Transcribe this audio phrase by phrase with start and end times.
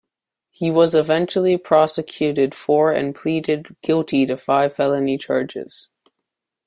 [0.49, 5.89] He was eventually prosecuted for and pleaded guilty to five felony charges.